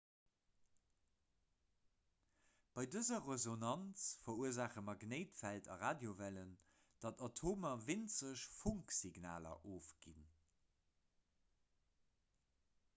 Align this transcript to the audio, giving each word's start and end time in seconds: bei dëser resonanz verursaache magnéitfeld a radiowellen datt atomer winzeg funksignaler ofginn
bei 2.79 2.85
dëser 2.95 3.21
resonanz 3.31 4.05
verursaache 4.29 4.83
magnéitfeld 4.87 5.69
a 5.75 5.77
radiowellen 5.83 6.55
datt 7.05 7.23
atomer 7.27 7.85
winzeg 7.91 8.41
funksignaler 8.55 9.69
ofginn 9.79 10.25